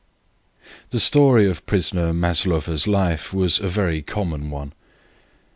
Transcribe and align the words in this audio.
The 0.89 0.99
story 0.99 1.47
of 1.47 1.57
the 1.57 1.61
prisoner 1.61 2.11
Maslova's 2.11 2.87
life 2.87 3.31
was 3.35 3.59
a 3.59 3.69
very 3.69 4.01
common 4.01 4.49
one. 4.49 4.73